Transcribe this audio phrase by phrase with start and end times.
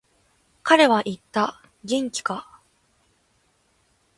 [0.63, 2.59] 彼は言った、元気か。